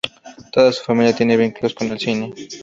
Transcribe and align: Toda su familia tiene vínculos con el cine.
Toda 0.51 0.71
su 0.71 0.83
familia 0.83 1.15
tiene 1.15 1.37
vínculos 1.37 1.75
con 1.75 1.91
el 1.91 1.99
cine. 1.99 2.33